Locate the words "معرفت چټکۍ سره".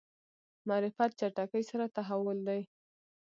0.67-1.85